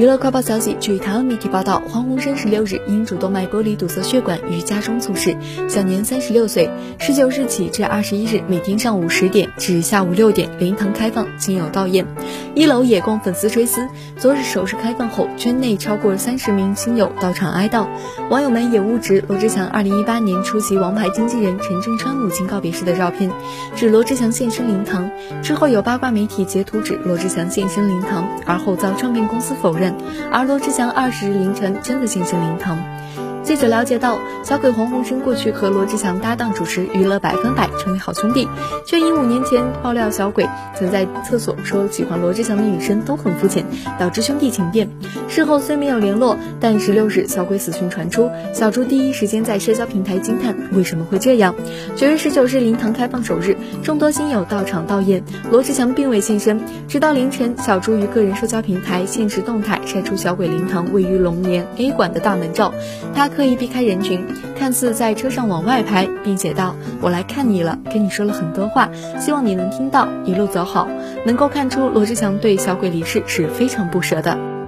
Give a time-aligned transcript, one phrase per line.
[0.00, 5.36] 娱乐快报消息，据台湾媒体报道，黄鸿升十六日因主动脉剥离堵塞血管于家中猝逝，
[5.68, 6.70] 享年三十六岁。
[6.98, 12.06] 十九日起至二十一日，每天上午十点至下午六点，灵堂开放，亲友悼唁。
[12.54, 13.88] 一楼也供粉丝追思。
[14.16, 17.86] 昨日首饰开放后，圈内超过三十名亲友到场哀悼。
[18.28, 23.30] 网友们也误指罗志祥二零一八年出席王牌经纪人陈正川母亲告别式的照片，
[23.76, 25.10] 指罗志祥现身灵堂。
[25.42, 29.94] 之后有八卦媒体截图指罗志祥现身灵堂，而后遭唱片公司否认。
[30.32, 32.78] 而罗志祥二十日凌晨真的现身灵堂。
[33.50, 38.46] 记者了解到，小鬼黄鸿升过去和罗志祥搭档主持《娱乐百分百》，成为好兄弟，
[38.86, 43.66] 却因五年前爆料小鬼曾在厕所说喜欢罗志祥的女生都很肤浅，
[43.98, 44.88] 导致兄弟情变。
[45.28, 51.52] 事后虽没有联络，但十六日小鬼死讯传出，小猪第一时间在社交平台惊叹为什么会这样。
[51.96, 56.60] 九月十九日灵堂开放首日，众多亲友到场悼唁，罗志祥并未现身。
[56.86, 62.72] 直到凌晨，小猪于个人社交平台现实动态晒出小鬼灵堂位于龙年 A 馆的大门照，
[63.12, 63.28] 他。
[63.40, 64.22] 刻意避开人群，
[64.54, 70.06] 看似在车上往外拍，并写道：“我来看你了，跟你说了很多话，希望你能听到。
[70.26, 70.86] 一路走好。”
[71.24, 74.59] 能够看出罗志祥对小鬼离世是非常不舍的。